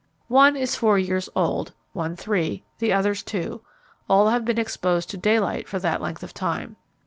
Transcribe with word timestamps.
One 0.33 0.55
is 0.55 0.75
four 0.75 0.97
years 0.97 1.29
old, 1.35 1.73
one 1.93 2.15
three, 2.15 2.63
the 2.79 2.91
others 2.91 3.21
two, 3.21 3.61
all 4.09 4.29
have 4.29 4.43
been 4.45 4.57
exposed 4.57 5.11
to 5.11 5.17
daylight 5.17 5.67
for 5.67 5.77
that 5.77 6.01
length 6.01 6.23
of 6.23 6.33
time. 6.33 6.77